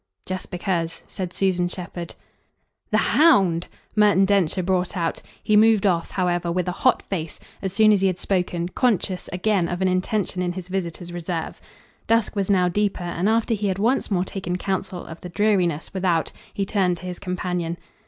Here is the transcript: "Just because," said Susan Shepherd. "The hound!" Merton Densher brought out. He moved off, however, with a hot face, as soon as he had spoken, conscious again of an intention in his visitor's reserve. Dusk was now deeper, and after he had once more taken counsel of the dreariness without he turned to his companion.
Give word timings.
"Just 0.25 0.49
because," 0.49 1.03
said 1.07 1.31
Susan 1.31 1.67
Shepherd. 1.67 2.15
"The 2.89 3.13
hound!" 3.19 3.67
Merton 3.95 4.25
Densher 4.25 4.63
brought 4.63 4.97
out. 4.97 5.21
He 5.43 5.55
moved 5.55 5.85
off, 5.85 6.09
however, 6.09 6.51
with 6.51 6.67
a 6.67 6.71
hot 6.71 7.03
face, 7.03 7.39
as 7.61 7.71
soon 7.71 7.91
as 7.91 8.01
he 8.01 8.07
had 8.07 8.17
spoken, 8.17 8.67
conscious 8.69 9.29
again 9.31 9.69
of 9.69 9.79
an 9.79 9.87
intention 9.87 10.41
in 10.41 10.53
his 10.53 10.69
visitor's 10.69 11.13
reserve. 11.13 11.61
Dusk 12.07 12.35
was 12.35 12.49
now 12.49 12.67
deeper, 12.67 13.03
and 13.03 13.29
after 13.29 13.53
he 13.53 13.67
had 13.67 13.77
once 13.77 14.09
more 14.09 14.25
taken 14.25 14.55
counsel 14.57 15.05
of 15.05 15.21
the 15.21 15.29
dreariness 15.29 15.93
without 15.93 16.31
he 16.51 16.65
turned 16.65 16.97
to 16.97 17.05
his 17.05 17.19
companion. 17.19 17.77